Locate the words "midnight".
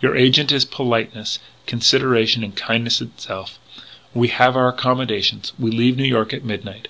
6.44-6.86